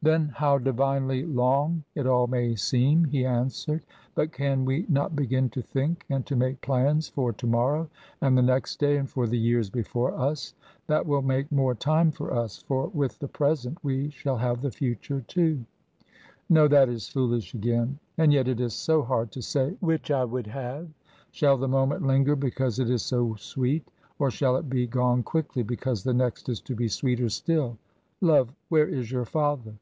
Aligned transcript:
"Then 0.00 0.28
how 0.36 0.58
divinely 0.58 1.26
long 1.26 1.82
it 1.96 2.06
all 2.06 2.28
may 2.28 2.54
seem," 2.54 3.06
he 3.06 3.26
answered. 3.26 3.82
"But 4.14 4.30
can 4.30 4.64
we 4.64 4.86
not 4.88 5.16
begin 5.16 5.50
to 5.50 5.60
think, 5.60 6.06
and 6.08 6.24
to 6.26 6.36
make 6.36 6.60
plans 6.60 7.08
for 7.08 7.32
to 7.32 7.46
morrow, 7.48 7.90
and 8.20 8.38
the 8.38 8.42
next 8.42 8.78
day, 8.78 8.96
and 8.96 9.10
for 9.10 9.26
the 9.26 9.36
years 9.36 9.70
before 9.70 10.14
us? 10.14 10.54
That 10.86 11.04
will 11.04 11.22
make 11.22 11.50
more 11.50 11.74
time 11.74 12.12
for 12.12 12.32
us, 12.32 12.62
for 12.62 12.86
with 12.94 13.18
the 13.18 13.26
present 13.26 13.78
we 13.82 14.10
shall 14.10 14.36
have 14.36 14.60
the 14.62 14.70
future, 14.70 15.22
too. 15.22 15.64
No 16.48 16.68
that 16.68 16.88
is 16.88 17.08
foolish 17.08 17.52
again. 17.54 17.98
And 18.18 18.32
yet 18.32 18.46
it 18.46 18.60
is 18.60 18.74
so 18.74 19.02
hard 19.02 19.32
to 19.32 19.42
say 19.42 19.76
which 19.80 20.12
I 20.12 20.24
would 20.24 20.46
have. 20.46 20.86
Shall 21.32 21.56
the 21.56 21.66
moment 21.66 22.06
linger 22.06 22.36
because 22.36 22.78
it 22.78 22.88
is 22.88 23.02
so 23.02 23.34
sweet? 23.34 23.90
Or 24.20 24.30
shall 24.30 24.54
it 24.58 24.70
be 24.70 24.86
gone 24.86 25.24
quickly, 25.24 25.64
because 25.64 26.04
the 26.04 26.14
next 26.14 26.48
is 26.48 26.60
to 26.60 26.76
be 26.76 26.86
sweeter 26.86 27.28
still? 27.28 27.78
Love, 28.20 28.50
where 28.68 28.86
is 28.88 29.10
your 29.10 29.24
father?" 29.24 29.74